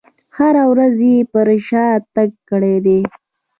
هره 0.37 0.63
ورځ 0.71 0.97
یې 1.09 1.15
پر 1.31 1.47
شا 1.67 1.87
تګ 2.15 2.29
کړی 2.49 2.75
دی. 2.85 2.99